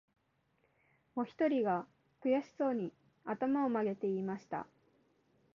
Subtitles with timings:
[1.13, 1.85] もひとりが、
[2.21, 2.91] くやしそうに、
[3.23, 4.65] あたまをまげて言いました